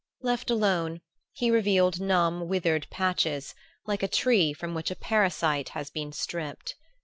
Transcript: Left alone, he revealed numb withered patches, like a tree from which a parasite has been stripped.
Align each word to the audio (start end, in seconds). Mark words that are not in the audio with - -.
Left 0.23 0.49
alone, 0.49 1.01
he 1.31 1.51
revealed 1.51 2.01
numb 2.01 2.47
withered 2.47 2.87
patches, 2.89 3.53
like 3.85 4.01
a 4.01 4.07
tree 4.07 4.51
from 4.51 4.73
which 4.73 4.89
a 4.89 4.95
parasite 4.95 5.69
has 5.77 5.91
been 5.91 6.11
stripped. 6.11 6.73